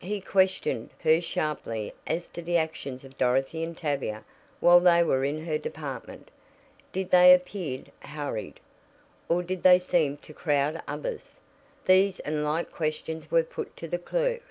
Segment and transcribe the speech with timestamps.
[0.00, 4.24] He questioned her sharply as to the actions of Dorothy and Tavia
[4.58, 6.32] while they were in her department.
[6.90, 8.58] Did they appear hurried,
[9.28, 11.38] or did they seem to crowd others?
[11.86, 14.42] These and like questions were put to the clerk.